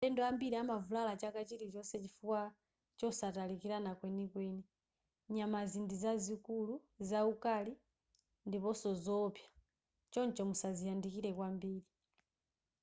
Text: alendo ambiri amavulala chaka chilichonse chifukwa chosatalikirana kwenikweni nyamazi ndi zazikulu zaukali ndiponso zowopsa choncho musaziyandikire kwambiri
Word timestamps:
alendo 0.03 0.21
ambiri 0.31 0.55
amavulala 0.63 1.13
chaka 1.21 1.39
chilichonse 1.47 1.95
chifukwa 2.03 2.41
chosatalikirana 2.99 3.91
kwenikweni 3.99 4.61
nyamazi 5.35 5.77
ndi 5.81 5.95
zazikulu 6.03 6.73
zaukali 7.09 7.73
ndiponso 8.47 8.89
zowopsa 9.05 9.47
choncho 10.13 10.41
musaziyandikire 10.49 11.29
kwambiri 11.37 11.87